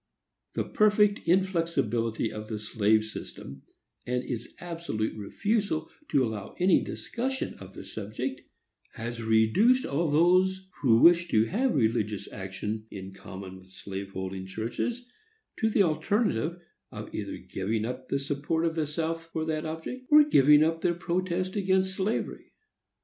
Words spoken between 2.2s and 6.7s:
of the slave system, and its absolute refusal to allow